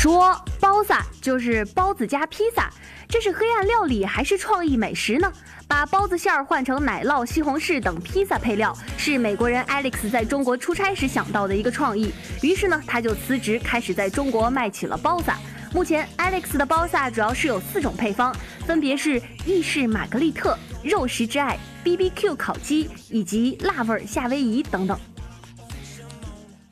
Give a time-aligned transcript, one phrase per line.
[0.00, 2.70] 说包萨就是包子加披萨，
[3.06, 5.30] 这是黑暗料理还是创意美食呢？
[5.68, 12.14] 把包子馅儿换成奶酪、西红柿等披萨配料，是美国人 Alex 在中国出差时想到的一个创意。
[12.40, 15.36] 于是呢，他就辞职，开始在中国卖起了包萨。
[15.74, 24.98] 目前 Alex 的包萨主要是有四种配方，分别是意式玛格丽特、肉食之爱、BBQ 烤鸡以及辣味夏威夷等等。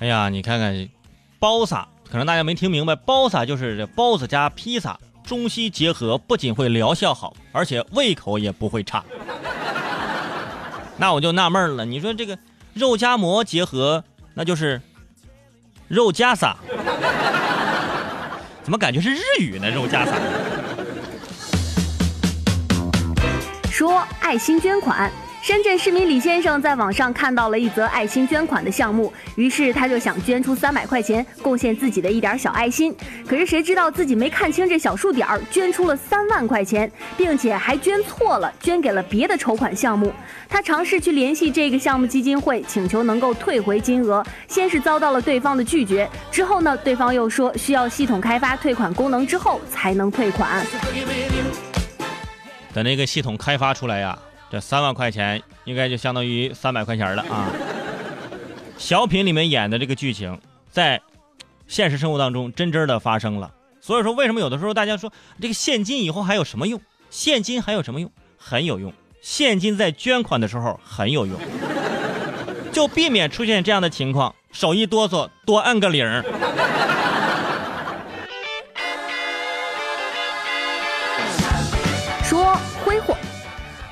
[0.00, 0.86] 哎呀，你看看
[1.38, 4.98] 包萨，可能大家没听明白，包萨就是这包子加披萨。
[5.24, 9.02] 中西结合不仅会疗效好，而且胃口也不会差。
[10.98, 12.38] 那我就纳闷了，你说这个
[12.74, 14.04] 肉夹馍结合，
[14.34, 14.82] 那就是
[15.88, 16.58] 肉夹撒，
[18.62, 19.70] 怎么感觉是日语呢？
[19.70, 20.12] 肉夹撒。
[23.70, 25.10] 说爱心捐款。
[25.44, 32.96] 深圳市民李先生在网上看到了一则爱心捐款的项目，于是他就想捐出三百块钱，贡献自己的一点小爱心。
[33.28, 40.10] 可是谁知道自己没看清这小数点儿，捐出了三万块钱，并且还捐错了，捐给了别的筹款项目。
[40.48, 50.64] 他尝试去联系这个项目基金会，请求能够退回金额，先是遭到了对方的拒绝，之后呢，对方又说需要系统开发退款功能之后才能退款。
[52.72, 54.18] 等那个系统开发出来呀。
[54.54, 57.50] 这三万块钱应该就相当于三百块钱了啊！
[58.78, 61.02] 小品里面演的这个剧情，在
[61.66, 63.52] 现实生活当中真真的发生了。
[63.80, 66.80] 所以说，为什么有的时候大家说这个现金以后还有什么用？
[67.10, 68.08] 现金还有什么用？
[68.38, 68.92] 很有用。
[69.20, 71.36] 现金在捐款的时候很有用，
[72.70, 74.32] 就避免出现这样的情况。
[74.52, 76.06] 手一哆嗦，多按个铃。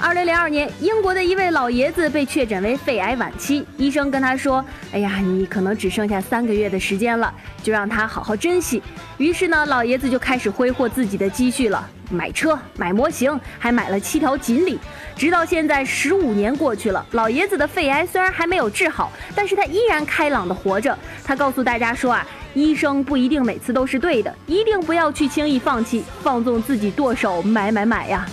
[0.03, 8.83] 二零零二年，英国的一位老爷子被确诊为肺癌晚期，医生跟他说：“哎呀，你可能只剩下三个月的时间了，就让他好好珍惜。”
[9.17, 14.77] 于是呢，老爷子就开始挥霍自己的积蓄了，买车、买模型，还买了七条锦鲤。
[15.14, 20.98] 直到现在，十五年过去了，老爷子的肺癌虽然还没有治好，但是他依然开朗的活着。
[21.23, 28.27] 他告诉大家说啊，医生不一定每次都是对的，一定不要去轻易放弃，放纵自己剁手买买买呀。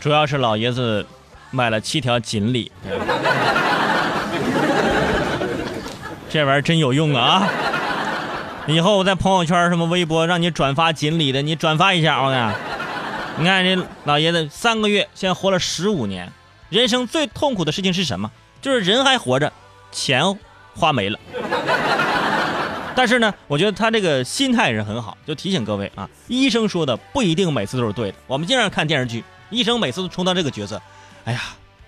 [0.00, 1.06] 主要是老爷子
[1.50, 2.72] 买了七条锦鲤，
[6.30, 7.46] 这玩意儿真有用啊！
[8.66, 12.54] 以后我在朋友圈、什么微博让你转发锦鲤的，你转发一下我看。
[13.36, 16.32] 你看这老爷子三个月，现在活了十五年，
[16.70, 18.30] 人生最痛苦的事情是什么？
[18.62, 19.52] 就是人还活着，
[19.92, 20.22] 钱
[20.74, 21.18] 花没了。
[22.94, 28.16] 但是呢，我觉得他这个心态是很好，就提醒各位啊，医生说的不一定每次都是对的。
[28.26, 29.22] 我们经常看电视剧。
[29.50, 30.80] 医生每次都充当这个角色，
[31.24, 31.40] 哎呀，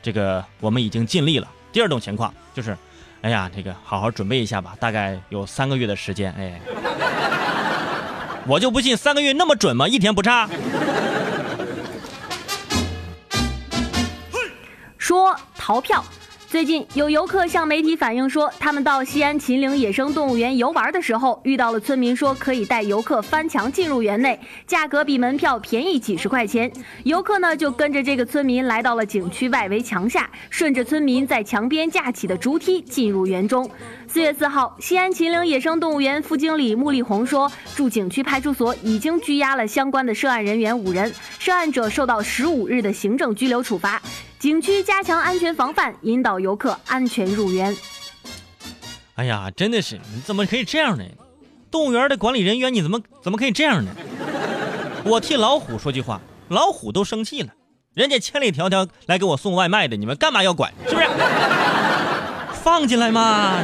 [0.02, 1.48] 这个我们已经尽力了。
[1.72, 2.76] 第二种情况就是，
[3.22, 6.32] 哎呀，这个好好准备一下吧，大概有三个月的时间。
[6.32, 6.60] 哎，
[8.46, 9.86] 我就不信三个月那么准吗？
[9.86, 10.48] 一天不差。
[14.98, 16.04] 说逃票。
[16.52, 26.70] 最近有游客向媒体反映说，他们到西安秦岭野生动物园游玩的时候，遇到了村民说可以带游客翻墙进入园内，价格比门票便宜几十块钱。
[27.04, 33.66] 游客呢就跟着这个村民来到了景区外围墙下，顺着村民在墙边架起的竹梯进入园中。
[34.06, 44.02] 四月四号，西安秦岭野生动物园副经理穆丽红说，驻景区派出所已经拘押了相关的涉案人员五人，涉案者受到十五日的行政拘留处罚。
[44.42, 47.76] 景区加强安全防范，引导游客安全入园。
[49.14, 51.04] 哎呀，真的是，你怎么可以这样呢？
[51.70, 53.92] 动物园的管理人员，你怎么怎么可以这样呢？
[55.04, 57.50] 我替老虎说句话，老虎都生气了，
[57.94, 60.72] 人家千里迢迢来给我送外卖的，你们干嘛要管？
[60.88, 61.06] 是不是？
[62.64, 63.60] 放进来嘛。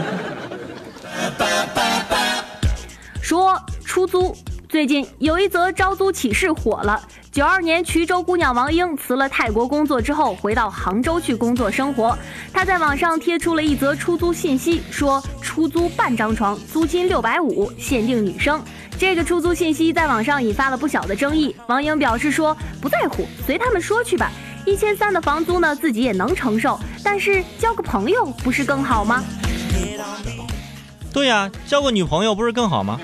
[3.20, 4.32] 说出租。
[4.68, 7.02] 最近有一则招租启事火了。
[7.30, 12.16] 九二年，衢州姑娘王英辞了泰国工作之后，回到杭州去工作生活。
[12.52, 18.60] 她在网上贴出了一则出租信息，说出租半张床，租金六百五，限定女生。
[18.98, 21.54] 这个出租信息在网上引发了不小的争议。
[21.68, 24.32] 王英表示说不在乎，随他们说去吧。
[24.64, 29.22] 一千三的房租呢，自己也能承受，但是交个朋友不是更好吗？
[31.12, 32.98] 对呀，交个女朋友不是更好吗？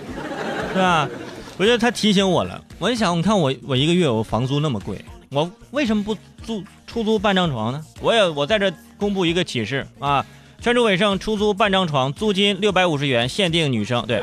[0.72, 1.08] 对吧？
[1.56, 6.14] 我觉得他提醒我了，我就想，你看我我一个月我房租那么贵，我为什么不
[6.44, 7.82] 租出租半张床呢？
[8.02, 10.22] 我也我在这公布一个启示啊，
[10.60, 14.22] 全州伟盛出租半张床，租金六百五十元，限定女生，对，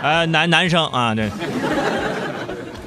[0.00, 1.28] 呃男男生啊，对，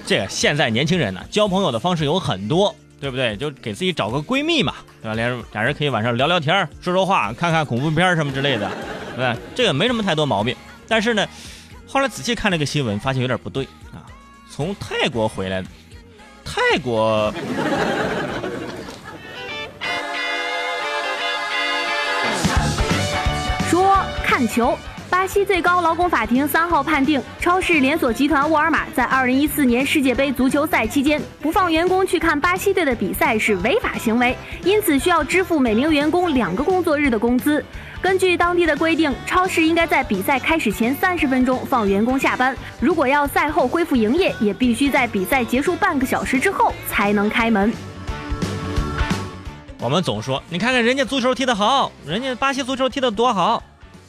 [0.07, 3.38] 这个现在年轻人呢，交朋友的方式有很多，对不对？
[3.38, 4.74] 就给自己找个闺蜜嘛，
[5.04, 5.13] 对吧？
[5.13, 8.72] 俩俩人可以晚上聊聊天，说说话，看看恐怖片什么之类的，
[9.16, 10.56] 对，这个没什么太多毛病。
[10.88, 11.27] 但是呢，
[11.88, 14.01] 后来仔细看这个新闻，发现有点不对啊。
[14.50, 15.68] 从泰国回来的，
[16.45, 17.33] 泰国。
[23.69, 24.77] 说看球。
[25.15, 34.35] 巴西最高劳工法庭三号判定，超市连锁集团沃尔玛在2014年世界杯足球赛期间不放员工去看巴西队的比赛是违法行为，
[34.65, 37.63] 因此需要支付每名员工两个工作日的工资。
[38.01, 47.71] 根据当地的规定，超市应该在比赛开始前三十分钟放员工下班，如果要赛后恢复营业，也必须在比赛结束半个小时之后才能开门。
[49.79, 53.63] 我们总说，你看看人家足球踢得好，人家巴西足球踢得多好，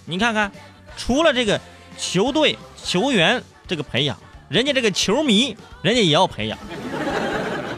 [0.04, 0.50] 你看看。
[0.96, 1.60] 除了这个
[1.98, 4.16] 球队球员这个培养，
[4.48, 6.58] 人家这个球迷，人家也要培养。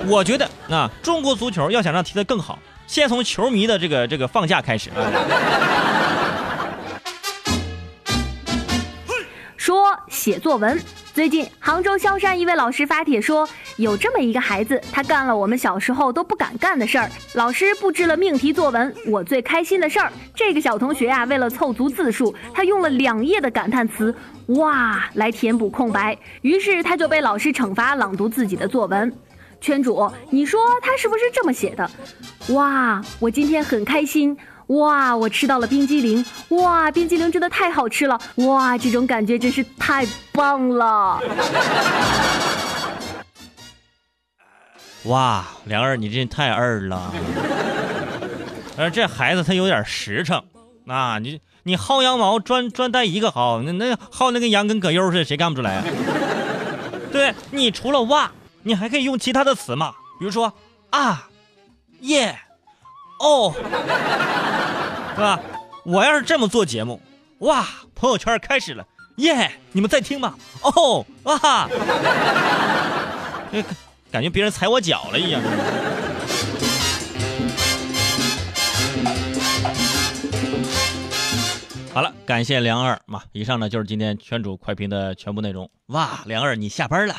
[0.06, 4.90] 我觉得啊，中国足球要想让踢得更好，先从球迷的这个这个放假开始。
[9.56, 10.80] 说写作文。
[11.12, 17.08] 最近，杭州萧山一位老师发帖说，有这么一个孩子，他干了我们小时候都不敢干的事儿。
[17.34, 20.12] 老师布置了命题作文，我最开心的事儿。
[20.34, 24.12] 这个小同学啊，为了凑足字数，他用了两页的感叹词
[24.58, 29.12] “哇”来填补空白，于是他就被老师惩罚朗读自己的作文。
[29.60, 31.88] 圈主，你说他是不是这么写的？
[32.48, 34.36] 哇，我今天很开心。
[34.68, 36.22] 哇，我吃到了冰激凌！
[36.50, 38.20] 哇，冰激凌真的太好吃了！
[38.36, 41.22] 哇，这种感觉真是太棒了！
[45.04, 47.12] 哇，梁二，你这太二了！
[48.76, 50.42] 呃，这孩子他有点实诚
[50.86, 51.18] 啊！
[51.18, 55.84] 你你薅羊毛专专带一个薅，那那薅那个羊跟葛优似的，谁干不出来啊？
[57.12, 58.30] 对你除了哇，
[58.62, 60.52] 你还可以用其他的词嘛，比如说
[60.90, 61.28] 啊，
[62.00, 62.38] 耶。
[63.20, 63.52] 哦，
[65.16, 65.40] 是吧？
[65.82, 67.02] 我要是这么做节目，
[67.38, 67.66] 哇，
[67.96, 68.86] 朋友圈开始了，
[69.16, 69.50] 耶！
[69.72, 70.34] 你们在听吗？
[70.62, 71.68] 哦，哇，
[74.10, 75.42] 感觉别人踩我脚了一样。
[81.92, 83.22] 好了，感谢梁二嘛。
[83.32, 85.68] 以上呢就是今天圈主快评的全部内容。
[85.86, 87.16] 哇，梁二你下班了。